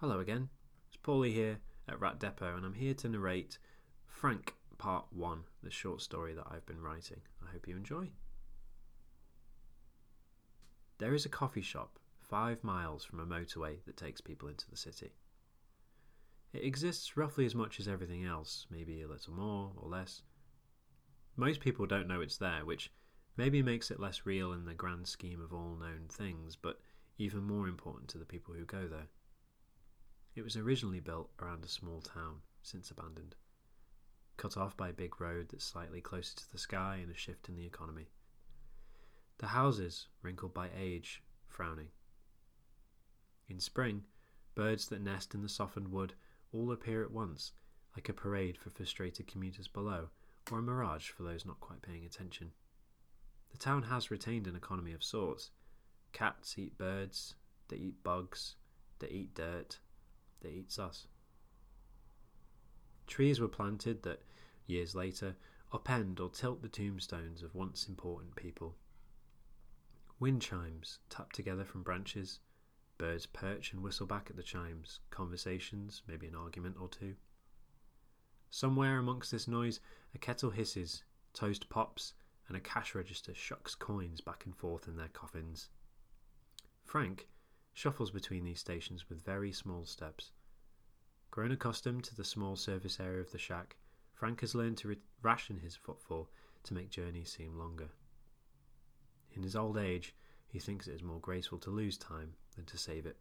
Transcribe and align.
Hello 0.00 0.20
again, 0.20 0.48
it's 0.86 0.96
Paulie 0.96 1.32
here 1.32 1.58
at 1.88 1.98
Rat 1.98 2.20
Depot, 2.20 2.54
and 2.54 2.64
I'm 2.64 2.74
here 2.74 2.94
to 2.94 3.08
narrate 3.08 3.58
Frank 4.06 4.54
Part 4.78 5.06
1, 5.10 5.40
the 5.64 5.72
short 5.72 6.02
story 6.02 6.34
that 6.34 6.46
I've 6.48 6.64
been 6.66 6.80
writing. 6.80 7.20
I 7.44 7.50
hope 7.50 7.66
you 7.66 7.76
enjoy. 7.76 8.10
There 10.98 11.14
is 11.14 11.24
a 11.24 11.28
coffee 11.28 11.62
shop 11.62 11.98
five 12.20 12.62
miles 12.62 13.04
from 13.04 13.18
a 13.18 13.26
motorway 13.26 13.84
that 13.86 13.96
takes 13.96 14.20
people 14.20 14.48
into 14.48 14.70
the 14.70 14.76
city. 14.76 15.14
It 16.52 16.62
exists 16.62 17.16
roughly 17.16 17.44
as 17.44 17.56
much 17.56 17.80
as 17.80 17.88
everything 17.88 18.24
else, 18.24 18.68
maybe 18.70 19.02
a 19.02 19.08
little 19.08 19.34
more 19.34 19.72
or 19.76 19.88
less. 19.88 20.22
Most 21.34 21.58
people 21.58 21.86
don't 21.86 22.06
know 22.06 22.20
it's 22.20 22.38
there, 22.38 22.64
which 22.64 22.92
maybe 23.36 23.62
makes 23.62 23.90
it 23.90 23.98
less 23.98 24.24
real 24.24 24.52
in 24.52 24.64
the 24.64 24.74
grand 24.74 25.08
scheme 25.08 25.40
of 25.40 25.52
all 25.52 25.74
known 25.74 26.06
things, 26.08 26.54
but 26.54 26.78
even 27.18 27.42
more 27.42 27.66
important 27.66 28.08
to 28.10 28.18
the 28.18 28.24
people 28.24 28.54
who 28.54 28.64
go 28.64 28.86
there. 28.86 29.08
It 30.38 30.44
was 30.44 30.56
originally 30.56 31.00
built 31.00 31.32
around 31.42 31.64
a 31.64 31.68
small 31.68 32.00
town, 32.00 32.42
since 32.62 32.92
abandoned, 32.92 33.34
cut 34.36 34.56
off 34.56 34.76
by 34.76 34.90
a 34.90 34.92
big 34.92 35.20
road 35.20 35.48
that's 35.48 35.64
slightly 35.64 36.00
closer 36.00 36.36
to 36.36 36.52
the 36.52 36.58
sky 36.58 37.00
and 37.02 37.10
a 37.10 37.16
shift 37.16 37.48
in 37.48 37.56
the 37.56 37.66
economy. 37.66 38.06
The 39.38 39.48
houses, 39.48 40.06
wrinkled 40.22 40.54
by 40.54 40.70
age, 40.78 41.24
frowning. 41.48 41.88
In 43.48 43.58
spring, 43.58 44.04
birds 44.54 44.86
that 44.90 45.00
nest 45.00 45.34
in 45.34 45.42
the 45.42 45.48
softened 45.48 45.88
wood 45.88 46.14
all 46.52 46.70
appear 46.70 47.02
at 47.02 47.10
once, 47.10 47.50
like 47.96 48.08
a 48.08 48.12
parade 48.12 48.56
for 48.56 48.70
frustrated 48.70 49.26
commuters 49.26 49.66
below, 49.66 50.10
or 50.52 50.60
a 50.60 50.62
mirage 50.62 51.10
for 51.10 51.24
those 51.24 51.44
not 51.44 51.58
quite 51.58 51.82
paying 51.82 52.04
attention. 52.04 52.52
The 53.50 53.58
town 53.58 53.82
has 53.82 54.12
retained 54.12 54.46
an 54.46 54.54
economy 54.54 54.92
of 54.92 55.02
sorts. 55.02 55.50
Cats 56.12 56.56
eat 56.56 56.78
birds, 56.78 57.34
they 57.66 57.76
eat 57.78 58.04
bugs, 58.04 58.54
they 59.00 59.08
eat 59.08 59.34
dirt, 59.34 59.80
they 60.42 60.50
eats 60.50 60.78
us. 60.78 61.06
Trees 63.06 63.40
were 63.40 63.48
planted 63.48 64.02
that, 64.02 64.22
years 64.66 64.94
later, 64.94 65.36
upend 65.72 66.20
or 66.20 66.28
tilt 66.30 66.62
the 66.62 66.68
tombstones 66.68 67.42
of 67.42 67.54
once 67.54 67.88
important 67.88 68.36
people. 68.36 68.76
Wind 70.20 70.42
chimes 70.42 70.98
tap 71.08 71.32
together 71.32 71.64
from 71.64 71.82
branches, 71.82 72.40
birds 72.98 73.26
perch 73.26 73.72
and 73.72 73.82
whistle 73.82 74.06
back 74.06 74.28
at 74.28 74.36
the 74.36 74.42
chimes, 74.42 75.00
conversations, 75.10 76.02
maybe 76.06 76.26
an 76.26 76.34
argument 76.34 76.76
or 76.80 76.88
two. 76.88 77.14
Somewhere 78.50 78.98
amongst 78.98 79.30
this 79.30 79.46
noise, 79.46 79.80
a 80.14 80.18
kettle 80.18 80.50
hisses, 80.50 81.04
toast 81.32 81.68
pops, 81.68 82.14
and 82.48 82.56
a 82.56 82.60
cash 82.60 82.94
register 82.94 83.34
shucks 83.34 83.74
coins 83.74 84.20
back 84.20 84.46
and 84.46 84.56
forth 84.56 84.88
in 84.88 84.96
their 84.96 85.08
coffins. 85.08 85.68
Frank 86.82 87.28
shuffles 87.74 88.10
between 88.10 88.44
these 88.44 88.58
stations 88.58 89.08
with 89.08 89.24
very 89.24 89.52
small 89.52 89.84
steps. 89.84 90.32
Grown 91.38 91.52
accustomed 91.52 92.02
to 92.02 92.16
the 92.16 92.24
small 92.24 92.56
surface 92.56 92.98
area 92.98 93.20
of 93.20 93.30
the 93.30 93.38
shack, 93.38 93.76
Frank 94.12 94.40
has 94.40 94.56
learned 94.56 94.76
to 94.78 94.96
ration 95.22 95.60
his 95.60 95.76
footfall 95.76 96.28
to 96.64 96.74
make 96.74 96.90
journeys 96.90 97.30
seem 97.30 97.56
longer. 97.56 97.90
In 99.36 99.44
his 99.44 99.54
old 99.54 99.78
age, 99.78 100.16
he 100.48 100.58
thinks 100.58 100.88
it 100.88 100.96
is 100.96 101.02
more 101.04 101.20
graceful 101.20 101.58
to 101.58 101.70
lose 101.70 101.96
time 101.96 102.34
than 102.56 102.64
to 102.64 102.76
save 102.76 103.06
it. 103.06 103.18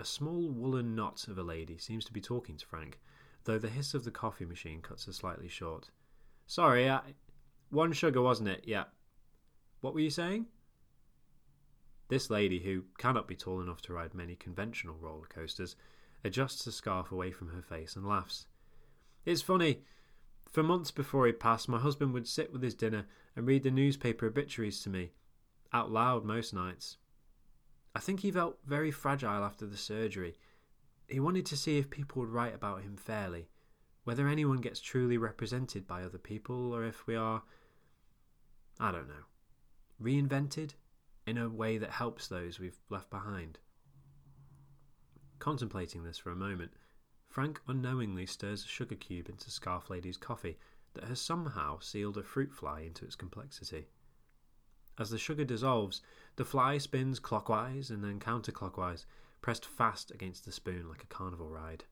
A 0.00 0.04
small 0.04 0.50
woolen 0.50 0.96
knot 0.96 1.28
of 1.28 1.38
a 1.38 1.44
lady 1.44 1.78
seems 1.78 2.04
to 2.06 2.12
be 2.12 2.20
talking 2.20 2.56
to 2.56 2.66
Frank, 2.66 2.98
though 3.44 3.60
the 3.60 3.70
hiss 3.70 3.94
of 3.94 4.02
the 4.02 4.10
coffee 4.10 4.46
machine 4.46 4.82
cuts 4.82 5.06
her 5.06 5.12
slightly 5.12 5.46
short. 5.46 5.90
Sorry, 6.48 6.90
I... 6.90 7.02
one 7.70 7.92
sugar, 7.92 8.20
wasn't 8.20 8.48
it? 8.48 8.64
Yeah. 8.66 8.86
What 9.80 9.94
were 9.94 10.00
you 10.00 10.10
saying? 10.10 10.46
This 12.08 12.30
lady, 12.30 12.58
who 12.58 12.82
cannot 12.98 13.28
be 13.28 13.36
tall 13.36 13.60
enough 13.60 13.80
to 13.82 13.92
ride 13.92 14.12
many 14.12 14.34
conventional 14.34 14.96
roller 15.00 15.28
coasters, 15.28 15.76
adjusts 16.24 16.64
the 16.64 16.72
scarf 16.72 17.12
away 17.12 17.30
from 17.30 17.48
her 17.48 17.62
face 17.62 17.96
and 17.96 18.06
laughs. 18.06 18.46
It's 19.24 19.42
funny. 19.42 19.82
For 20.50 20.62
months 20.62 20.90
before 20.90 21.26
he 21.26 21.32
passed, 21.32 21.68
my 21.68 21.78
husband 21.78 22.12
would 22.14 22.28
sit 22.28 22.52
with 22.52 22.62
his 22.62 22.74
dinner 22.74 23.06
and 23.34 23.46
read 23.46 23.62
the 23.62 23.70
newspaper 23.70 24.26
obituaries 24.26 24.80
to 24.82 24.90
me, 24.90 25.12
out 25.72 25.90
loud 25.90 26.24
most 26.24 26.54
nights. 26.54 26.96
I 27.94 27.98
think 27.98 28.20
he 28.20 28.30
felt 28.30 28.58
very 28.64 28.90
fragile 28.90 29.44
after 29.44 29.66
the 29.66 29.76
surgery. 29.76 30.38
He 31.08 31.20
wanted 31.20 31.46
to 31.46 31.56
see 31.56 31.78
if 31.78 31.90
people 31.90 32.20
would 32.20 32.30
write 32.30 32.54
about 32.54 32.82
him 32.82 32.96
fairly, 32.96 33.48
whether 34.04 34.28
anyone 34.28 34.58
gets 34.58 34.80
truly 34.80 35.18
represented 35.18 35.86
by 35.86 36.02
other 36.02 36.18
people, 36.18 36.72
or 36.72 36.84
if 36.84 37.06
we 37.06 37.16
are, 37.16 37.42
I 38.78 38.92
don't 38.92 39.08
know, 39.08 39.24
reinvented 40.02 40.74
in 41.26 41.38
a 41.38 41.48
way 41.48 41.78
that 41.78 41.90
helps 41.90 42.28
those 42.28 42.60
we've 42.60 42.78
left 42.88 43.10
behind. 43.10 43.58
Contemplating 45.38 46.02
this 46.02 46.18
for 46.18 46.30
a 46.30 46.36
moment, 46.36 46.72
Frank 47.28 47.60
unknowingly 47.68 48.26
stirs 48.26 48.64
a 48.64 48.68
sugar 48.68 48.94
cube 48.94 49.28
into 49.28 49.50
Scarf 49.50 49.90
Lady's 49.90 50.16
coffee 50.16 50.58
that 50.94 51.04
has 51.04 51.20
somehow 51.20 51.78
sealed 51.78 52.16
a 52.16 52.22
fruit 52.22 52.52
fly 52.52 52.80
into 52.80 53.04
its 53.04 53.14
complexity. 53.14 53.88
As 54.98 55.10
the 55.10 55.18
sugar 55.18 55.44
dissolves, 55.44 56.00
the 56.36 56.44
fly 56.44 56.78
spins 56.78 57.18
clockwise 57.20 57.90
and 57.90 58.02
then 58.02 58.18
counterclockwise, 58.18 59.04
pressed 59.42 59.66
fast 59.66 60.10
against 60.10 60.44
the 60.44 60.52
spoon 60.52 60.88
like 60.88 61.04
a 61.04 61.08
carnival 61.08 61.50
ride. 61.50 61.84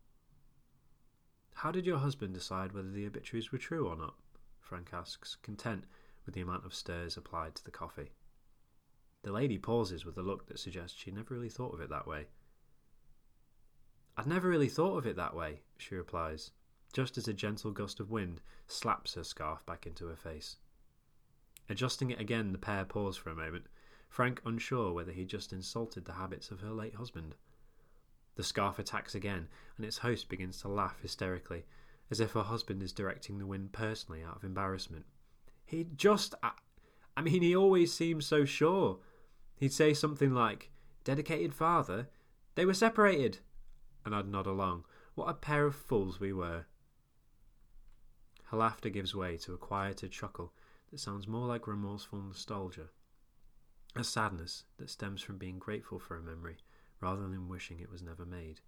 How 1.57 1.71
did 1.71 1.87
your 1.87 1.99
husband 1.99 2.35
decide 2.35 2.73
whether 2.73 2.91
the 2.91 3.07
obituaries 3.07 3.53
were 3.53 3.59
true 3.59 3.87
or 3.87 3.97
not? 3.97 4.15
Frank 4.59 4.91
asks, 4.93 5.37
content 5.37 5.85
with 6.25 6.35
the 6.35 6.41
amount 6.41 6.65
of 6.65 6.75
stirs 6.75 7.17
applied 7.17 7.55
to 7.57 7.65
the 7.65 7.71
coffee. 7.71 8.13
The 9.23 9.33
lady 9.33 9.59
pauses 9.59 10.05
with 10.05 10.17
a 10.17 10.23
look 10.23 10.47
that 10.47 10.59
suggests 10.59 10.99
she 10.99 11.11
never 11.11 11.35
really 11.35 11.51
thought 11.51 11.75
of 11.75 11.81
it 11.81 11.91
that 11.91 12.07
way. 12.07 12.27
I'd 14.17 14.27
never 14.27 14.49
really 14.49 14.69
thought 14.69 14.99
of 14.99 15.07
it 15.07 15.17
that 15.17 15.35
way, 15.35 15.61
she 15.77 15.95
replies, 15.95 16.53
just 16.93 17.19
as 17.19 17.27
a 17.27 17.33
gentle 17.33 17.73
gust 17.73 17.99
of 18.01 18.11
wind 18.11 18.41
slaps 18.69 19.15
her 19.15 19.25
scarf 19.25 19.65
back 19.67 19.87
into 19.87 20.07
her 20.07 20.17
face. 20.17 20.57
Adjusting 21.69 22.11
it 22.11 22.21
again, 22.21 22.53
the 22.53 22.59
pair 22.59 22.85
pause 22.85 23.17
for 23.17 23.31
a 23.31 23.35
moment, 23.35 23.67
Frank 24.09 24.41
unsure 24.45 24.93
whether 24.93 25.13
he 25.13 25.25
just 25.25 25.53
insulted 25.53 26.05
the 26.05 26.13
habits 26.13 26.51
of 26.51 26.61
her 26.61 26.71
late 26.71 26.95
husband. 26.95 27.35
The 28.37 28.45
scarf 28.45 28.79
attacks 28.79 29.15
again, 29.15 29.49
and 29.77 29.85
its 29.85 29.99
host 29.99 30.29
begins 30.29 30.61
to 30.61 30.69
laugh 30.69 31.01
hysterically, 31.01 31.65
as 32.11 32.21
if 32.21 32.33
her 32.33 32.43
husband 32.43 32.83
is 32.83 32.93
directing 32.93 33.39
the 33.39 33.47
wind 33.47 33.73
personally 33.73 34.23
out 34.23 34.37
of 34.37 34.45
embarrassment. 34.45 35.07
He 35.65 35.87
just. 35.97 36.35
I, 36.43 36.53
I 37.17 37.23
mean, 37.23 37.43
he 37.43 37.57
always 37.57 37.93
seems 37.93 38.27
so 38.27 38.45
sure. 38.45 38.99
He'd 39.57 39.73
say 39.73 39.95
something 39.95 40.33
like, 40.33 40.71
Dedicated 41.05 41.55
father? 41.55 42.09
They 42.55 42.65
were 42.65 42.75
separated. 42.75 43.39
And 44.05 44.15
I'd 44.15 44.29
nod 44.29 44.47
along. 44.47 44.85
What 45.15 45.29
a 45.29 45.35
pair 45.35 45.67
of 45.67 45.75
fools 45.75 46.21
we 46.21 46.33
were. 46.33 46.67
Her 48.45 48.57
laughter 48.57 48.91
gives 48.91 49.15
way 49.15 49.37
to 49.39 49.55
a 49.55 49.59
quieter 49.59 50.09
chuckle 50.09 50.53
that 50.91 50.99
sounds 50.99 51.27
more 51.27 51.47
like 51.47 51.67
remorseful 51.67 52.21
nostalgia, 52.21 52.91
a 53.97 54.05
sadness 54.05 54.65
that 54.77 54.91
stems 54.91 55.23
from 55.23 55.39
being 55.39 55.59
grateful 55.59 55.99
for 55.99 56.17
a 56.17 56.23
memory 56.23 56.59
rather 57.01 57.29
than 57.29 57.49
wishing 57.49 57.81
it 57.81 57.91
was 57.91 58.03
never 58.03 58.25
made. 58.25 58.61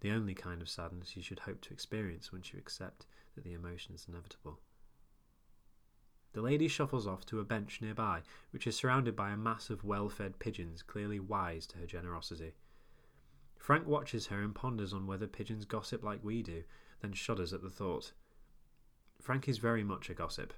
The 0.00 0.10
only 0.10 0.34
kind 0.34 0.60
of 0.60 0.68
sadness 0.68 1.16
you 1.16 1.22
should 1.22 1.40
hope 1.40 1.60
to 1.62 1.72
experience 1.72 2.32
once 2.32 2.52
you 2.52 2.58
accept 2.58 3.06
that 3.34 3.44
the 3.44 3.54
emotion 3.54 3.94
is 3.94 4.06
inevitable. 4.08 4.60
The 6.32 6.42
lady 6.42 6.68
shuffles 6.68 7.06
off 7.06 7.24
to 7.26 7.40
a 7.40 7.44
bench 7.44 7.80
nearby, 7.80 8.22
which 8.50 8.66
is 8.66 8.76
surrounded 8.76 9.16
by 9.16 9.30
a 9.30 9.36
mass 9.36 9.70
of 9.70 9.84
well 9.84 10.08
fed 10.08 10.38
pigeons 10.38 10.82
clearly 10.82 11.18
wise 11.18 11.66
to 11.68 11.78
her 11.78 11.86
generosity. 11.86 12.54
Frank 13.58 13.86
watches 13.86 14.26
her 14.26 14.40
and 14.42 14.54
ponders 14.54 14.92
on 14.92 15.06
whether 15.06 15.26
pigeons 15.26 15.64
gossip 15.64 16.02
like 16.02 16.22
we 16.22 16.42
do, 16.42 16.64
then 17.00 17.12
shudders 17.12 17.52
at 17.52 17.62
the 17.62 17.70
thought. 17.70 18.12
Frank 19.20 19.48
is 19.48 19.58
very 19.58 19.82
much 19.82 20.08
a 20.08 20.14
gossip, 20.14 20.52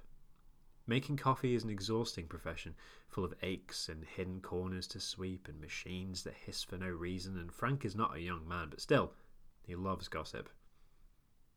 Making 0.89 1.17
coffee 1.17 1.53
is 1.53 1.63
an 1.63 1.69
exhausting 1.69 2.25
profession, 2.25 2.73
full 3.07 3.23
of 3.23 3.35
aches 3.43 3.89
and 3.89 4.03
hidden 4.03 4.41
corners 4.41 4.87
to 4.87 4.99
sweep 4.99 5.47
and 5.47 5.61
machines 5.61 6.23
that 6.23 6.33
hiss 6.33 6.63
for 6.63 6.79
no 6.79 6.89
reason, 6.89 7.37
and 7.37 7.53
Frank 7.53 7.85
is 7.85 7.95
not 7.95 8.15
a 8.15 8.21
young 8.21 8.47
man, 8.47 8.69
but 8.71 8.81
still, 8.81 9.13
he 9.61 9.75
loves 9.75 10.07
gossip. 10.07 10.49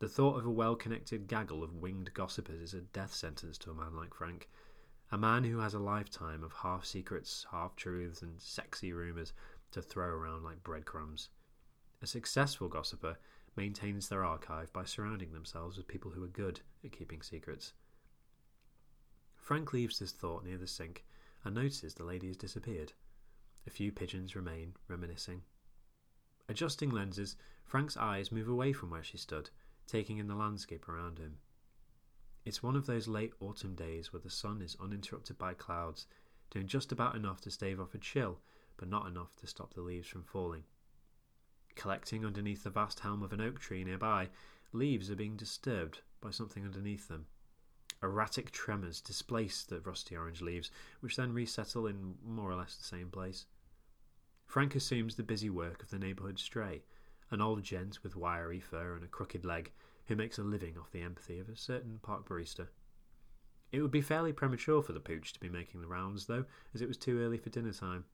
The 0.00 0.08
thought 0.10 0.36
of 0.36 0.44
a 0.44 0.50
well 0.50 0.76
connected 0.76 1.28
gaggle 1.28 1.64
of 1.64 1.72
winged 1.72 2.12
gossipers 2.12 2.60
is 2.60 2.74
a 2.74 2.82
death 2.82 3.14
sentence 3.14 3.56
to 3.60 3.70
a 3.70 3.74
man 3.74 3.96
like 3.96 4.12
Frank. 4.12 4.50
A 5.10 5.16
man 5.16 5.44
who 5.44 5.60
has 5.60 5.72
a 5.72 5.78
lifetime 5.78 6.44
of 6.44 6.52
half 6.52 6.84
secrets, 6.84 7.46
half 7.50 7.74
truths, 7.74 8.20
and 8.20 8.38
sexy 8.38 8.92
rumours 8.92 9.32
to 9.72 9.82
throw 9.82 10.06
around 10.06 10.44
like 10.44 10.62
breadcrumbs. 10.62 11.28
A 12.00 12.06
successful 12.06 12.68
gossiper 12.68 13.16
maintains 13.56 14.08
their 14.08 14.24
archive 14.24 14.72
by 14.72 14.84
surrounding 14.84 15.32
themselves 15.32 15.76
with 15.76 15.88
people 15.88 16.10
who 16.10 16.24
are 16.24 16.28
good 16.28 16.60
at 16.84 16.92
keeping 16.92 17.22
secrets. 17.22 17.72
Frank 19.36 19.72
leaves 19.72 19.98
this 19.98 20.12
thought 20.12 20.44
near 20.44 20.58
the 20.58 20.66
sink 20.66 21.04
and 21.44 21.54
notices 21.54 21.94
the 21.94 22.04
lady 22.04 22.28
has 22.28 22.36
disappeared. 22.36 22.92
A 23.66 23.70
few 23.70 23.92
pigeons 23.92 24.34
remain, 24.34 24.74
reminiscing. 24.88 25.42
Adjusting 26.48 26.90
lenses, 26.90 27.36
Frank's 27.64 27.96
eyes 27.96 28.32
move 28.32 28.48
away 28.48 28.72
from 28.72 28.90
where 28.90 29.04
she 29.04 29.16
stood, 29.16 29.50
taking 29.86 30.18
in 30.18 30.28
the 30.28 30.34
landscape 30.34 30.88
around 30.88 31.18
him. 31.18 31.38
It's 32.44 32.62
one 32.62 32.76
of 32.76 32.86
those 32.86 33.06
late 33.06 33.32
autumn 33.40 33.74
days 33.74 34.12
where 34.12 34.20
the 34.20 34.30
sun 34.30 34.62
is 34.62 34.76
uninterrupted 34.80 35.38
by 35.38 35.54
clouds, 35.54 36.06
doing 36.50 36.66
just 36.66 36.90
about 36.90 37.14
enough 37.14 37.40
to 37.42 37.50
stave 37.50 37.80
off 37.80 37.94
a 37.94 37.98
chill, 37.98 38.40
but 38.82 38.90
not 38.90 39.06
enough 39.06 39.36
to 39.36 39.46
stop 39.46 39.72
the 39.74 39.80
leaves 39.80 40.08
from 40.08 40.24
falling. 40.24 40.64
Collecting 41.76 42.26
underneath 42.26 42.64
the 42.64 42.70
vast 42.70 42.98
helm 42.98 43.22
of 43.22 43.32
an 43.32 43.40
oak 43.40 43.60
tree 43.60 43.84
nearby, 43.84 44.28
leaves 44.72 45.08
are 45.08 45.14
being 45.14 45.36
disturbed 45.36 46.00
by 46.20 46.32
something 46.32 46.64
underneath 46.64 47.06
them. 47.06 47.26
Erratic 48.02 48.50
tremors 48.50 49.00
displace 49.00 49.62
the 49.62 49.78
rusty 49.82 50.16
orange 50.16 50.42
leaves, 50.42 50.68
which 50.98 51.14
then 51.14 51.32
resettle 51.32 51.86
in 51.86 52.16
more 52.26 52.50
or 52.50 52.56
less 52.56 52.74
the 52.74 52.82
same 52.82 53.08
place. 53.08 53.46
Frank 54.46 54.74
assumes 54.74 55.14
the 55.14 55.22
busy 55.22 55.48
work 55.48 55.84
of 55.84 55.90
the 55.90 55.98
neighbourhood 56.00 56.40
stray, 56.40 56.82
an 57.30 57.40
old 57.40 57.62
gent 57.62 58.02
with 58.02 58.16
wiry 58.16 58.58
fur 58.58 58.96
and 58.96 59.04
a 59.04 59.06
crooked 59.06 59.44
leg 59.44 59.70
who 60.06 60.16
makes 60.16 60.38
a 60.38 60.42
living 60.42 60.76
off 60.76 60.90
the 60.90 61.02
empathy 61.02 61.38
of 61.38 61.48
a 61.48 61.54
certain 61.54 62.00
park 62.02 62.28
barista. 62.28 62.66
It 63.70 63.80
would 63.80 63.92
be 63.92 64.00
fairly 64.00 64.32
premature 64.32 64.82
for 64.82 64.92
the 64.92 64.98
pooch 64.98 65.32
to 65.34 65.40
be 65.40 65.48
making 65.48 65.82
the 65.82 65.86
rounds, 65.86 66.26
though, 66.26 66.46
as 66.74 66.82
it 66.82 66.88
was 66.88 66.96
too 66.96 67.20
early 67.20 67.38
for 67.38 67.48
dinner 67.48 67.72
time. 67.72 68.06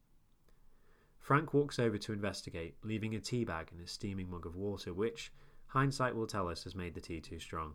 Frank 1.19 1.53
walks 1.53 1.79
over 1.79 1.99
to 1.99 2.13
investigate, 2.13 2.77
leaving 2.83 3.15
a 3.15 3.21
tea 3.21 3.45
bag 3.45 3.69
and 3.71 3.81
a 3.81 3.87
steaming 3.87 4.31
mug 4.31 4.47
of 4.47 4.57
water, 4.57 4.95
which, 4.95 5.33
hindsight 5.67 6.15
will 6.15 6.27
tell 6.27 6.49
us, 6.49 6.65
has 6.65 6.75
made 6.75 6.95
the 6.95 7.01
tea 7.01 7.21
too 7.21 7.39
strong. 7.39 7.75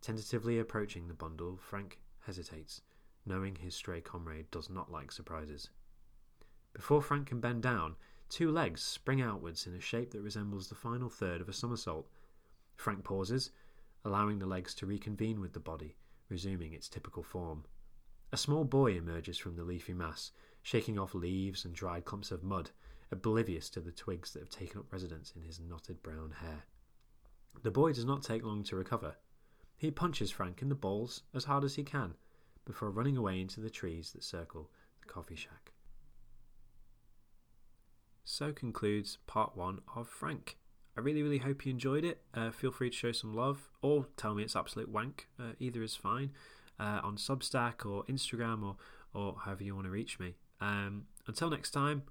Tentatively 0.00 0.58
approaching 0.58 1.08
the 1.08 1.14
bundle, 1.14 1.56
Frank 1.56 1.98
hesitates, 2.20 2.82
knowing 3.26 3.56
his 3.56 3.74
stray 3.74 4.00
comrade 4.00 4.50
does 4.50 4.70
not 4.70 4.92
like 4.92 5.10
surprises. 5.10 5.70
Before 6.72 7.02
Frank 7.02 7.26
can 7.26 7.40
bend 7.40 7.62
down, 7.62 7.96
two 8.28 8.52
legs 8.52 8.82
spring 8.82 9.20
outwards 9.20 9.66
in 9.66 9.74
a 9.74 9.80
shape 9.80 10.12
that 10.12 10.20
resembles 10.20 10.68
the 10.68 10.74
final 10.74 11.08
third 11.08 11.40
of 11.40 11.48
a 11.48 11.52
somersault. 11.52 12.08
Frank 12.76 13.02
pauses, 13.02 13.50
allowing 14.04 14.38
the 14.38 14.46
legs 14.46 14.74
to 14.76 14.86
reconvene 14.86 15.40
with 15.40 15.54
the 15.54 15.60
body, 15.60 15.96
resuming 16.28 16.72
its 16.72 16.88
typical 16.88 17.24
form. 17.24 17.64
A 18.30 18.36
small 18.36 18.64
boy 18.64 18.92
emerges 18.92 19.38
from 19.38 19.56
the 19.56 19.64
leafy 19.64 19.94
mass, 19.94 20.32
shaking 20.62 20.98
off 20.98 21.14
leaves 21.14 21.64
and 21.64 21.74
dried 21.74 22.04
clumps 22.04 22.30
of 22.30 22.42
mud, 22.42 22.70
oblivious 23.10 23.70
to 23.70 23.80
the 23.80 23.90
twigs 23.90 24.32
that 24.32 24.40
have 24.40 24.50
taken 24.50 24.80
up 24.80 24.92
residence 24.92 25.32
in 25.34 25.42
his 25.42 25.58
knotted 25.58 26.02
brown 26.02 26.32
hair. 26.42 26.64
The 27.62 27.70
boy 27.70 27.94
does 27.94 28.04
not 28.04 28.22
take 28.22 28.44
long 28.44 28.62
to 28.64 28.76
recover. 28.76 29.16
He 29.78 29.90
punches 29.90 30.30
Frank 30.30 30.60
in 30.60 30.68
the 30.68 30.74
balls 30.74 31.22
as 31.34 31.44
hard 31.44 31.64
as 31.64 31.76
he 31.76 31.84
can 31.84 32.14
before 32.66 32.90
running 32.90 33.16
away 33.16 33.40
into 33.40 33.60
the 33.60 33.70
trees 33.70 34.12
that 34.12 34.22
circle 34.22 34.70
the 35.00 35.10
coffee 35.10 35.36
shack. 35.36 35.72
So 38.24 38.52
concludes 38.52 39.16
part 39.26 39.56
one 39.56 39.80
of 39.96 40.06
Frank. 40.06 40.58
I 40.98 41.00
really, 41.00 41.22
really 41.22 41.38
hope 41.38 41.64
you 41.64 41.70
enjoyed 41.70 42.04
it. 42.04 42.20
Uh, 42.34 42.50
feel 42.50 42.72
free 42.72 42.90
to 42.90 42.96
show 42.96 43.12
some 43.12 43.34
love 43.34 43.70
or 43.80 44.06
tell 44.18 44.34
me 44.34 44.42
it's 44.42 44.56
absolute 44.56 44.90
wank. 44.90 45.28
Uh, 45.40 45.52
either 45.58 45.82
is 45.82 45.96
fine 45.96 46.32
uh, 46.78 47.00
on 47.02 47.16
Substack 47.16 47.84
or 47.84 48.04
Instagram 48.04 48.62
or, 48.62 48.76
or 49.14 49.36
however 49.44 49.64
you 49.64 49.74
want 49.74 49.86
to 49.86 49.90
reach 49.90 50.18
me. 50.18 50.34
Um, 50.60 51.04
until 51.26 51.50
next 51.50 51.70
time, 51.70 52.02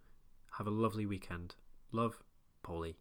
have 0.58 0.68
a 0.68 0.72
lovely 0.72 1.06
weekend. 1.06 1.56
Love, 1.92 2.24
Paulie. 2.64 2.96